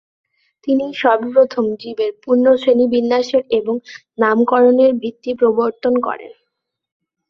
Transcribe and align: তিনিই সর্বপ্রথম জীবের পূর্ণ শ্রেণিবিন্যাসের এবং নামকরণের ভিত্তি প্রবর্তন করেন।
তিনিই 0.63 0.93
সর্বপ্রথম 0.93 1.65
জীবের 1.79 2.11
পূর্ণ 2.23 2.45
শ্রেণিবিন্যাসের 2.55 3.43
এবং 3.49 3.75
নামকরণের 4.17 4.91
ভিত্তি 4.93 5.31
প্রবর্তন 5.33 5.93
করেন। 5.99 6.33